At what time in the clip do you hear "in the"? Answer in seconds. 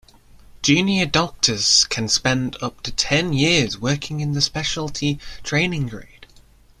4.19-4.41